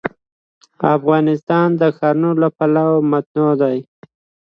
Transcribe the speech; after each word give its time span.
افغانستان 0.97 1.67
د 1.79 1.81
ښارونه 1.97 2.31
له 2.41 2.49
پلوه 2.57 3.05
متنوع 3.11 3.53
دی. 3.61 3.77